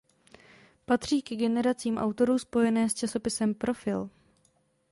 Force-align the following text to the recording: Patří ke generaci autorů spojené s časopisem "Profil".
Patří 0.85 1.21
ke 1.21 1.35
generaci 1.35 1.91
autorů 1.97 2.39
spojené 2.39 2.89
s 2.89 2.93
časopisem 2.93 3.53
"Profil". 3.53 4.09